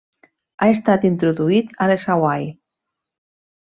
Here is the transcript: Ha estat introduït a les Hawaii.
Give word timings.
Ha 0.63 0.69
estat 0.75 1.05
introduït 1.09 1.77
a 1.87 1.91
les 1.93 2.07
Hawaii. 2.15 2.49